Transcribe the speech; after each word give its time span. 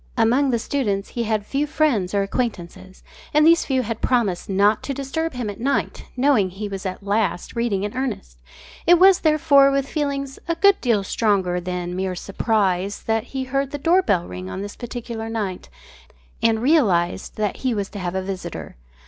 Among 0.17 0.49
the 0.49 0.57
students 0.57 1.09
he 1.09 1.25
had 1.25 1.45
few 1.45 1.67
friends 1.67 2.15
or 2.15 2.23
acquaintances, 2.23 3.03
and 3.35 3.45
these 3.45 3.65
few 3.65 3.83
had 3.83 4.01
promised 4.01 4.49
not 4.49 4.81
to 4.81 4.95
disturb 4.95 5.33
him 5.33 5.47
at 5.47 5.59
night, 5.59 6.05
knowing 6.17 6.49
he 6.49 6.67
was 6.67 6.87
at 6.87 7.03
last 7.05 7.55
reading 7.55 7.83
in 7.83 7.95
earnest. 7.95 8.39
It 8.87 8.97
was, 8.97 9.19
therefore, 9.19 9.69
with 9.69 9.87
feelings 9.87 10.39
a 10.47 10.55
good 10.55 10.81
deal 10.81 11.03
stronger 11.03 11.59
than 11.59 11.95
mere 11.95 12.15
surprise 12.15 13.03
that 13.03 13.25
he 13.25 13.43
heard 13.43 13.71
his 13.71 13.81
door 13.83 14.01
bell 14.01 14.27
ring 14.27 14.49
on 14.49 14.63
this 14.63 14.75
particular 14.75 15.29
night 15.29 15.69
and 16.41 16.63
realised 16.63 17.35
that 17.35 17.57
he 17.57 17.75
was 17.75 17.87
to 17.89 17.99
have 17.99 18.15
a 18.15 18.23
visitor. 18.23 18.77